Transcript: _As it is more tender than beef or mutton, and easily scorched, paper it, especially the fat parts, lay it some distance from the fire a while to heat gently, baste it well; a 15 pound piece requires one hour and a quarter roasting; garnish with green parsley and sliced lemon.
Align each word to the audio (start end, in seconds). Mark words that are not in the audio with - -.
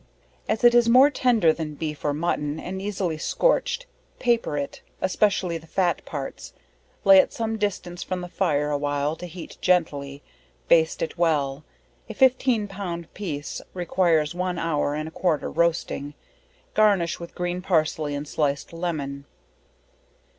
_As 0.49 0.63
it 0.63 0.73
is 0.73 0.89
more 0.89 1.11
tender 1.11 1.53
than 1.53 1.75
beef 1.75 2.03
or 2.03 2.11
mutton, 2.11 2.59
and 2.59 2.81
easily 2.81 3.19
scorched, 3.19 3.85
paper 4.17 4.57
it, 4.57 4.81
especially 4.99 5.59
the 5.59 5.67
fat 5.67 6.03
parts, 6.05 6.53
lay 7.03 7.19
it 7.19 7.31
some 7.31 7.55
distance 7.59 8.01
from 8.01 8.21
the 8.21 8.27
fire 8.27 8.71
a 8.71 8.79
while 8.79 9.15
to 9.17 9.27
heat 9.27 9.59
gently, 9.61 10.23
baste 10.67 11.03
it 11.03 11.19
well; 11.19 11.63
a 12.09 12.15
15 12.15 12.67
pound 12.67 13.13
piece 13.13 13.61
requires 13.75 14.33
one 14.33 14.57
hour 14.57 14.95
and 14.95 15.07
a 15.07 15.11
quarter 15.11 15.51
roasting; 15.51 16.15
garnish 16.73 17.19
with 17.19 17.35
green 17.35 17.61
parsley 17.61 18.15
and 18.15 18.27
sliced 18.27 18.73
lemon. 18.73 19.25